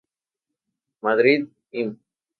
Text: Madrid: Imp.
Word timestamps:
Madrid: 1.03 1.47
Imp. 1.73 1.99